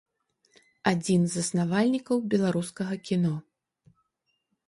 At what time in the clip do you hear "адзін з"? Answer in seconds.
0.91-1.31